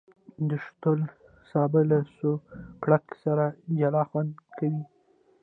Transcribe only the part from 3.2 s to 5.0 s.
سره جلا خوند کوي.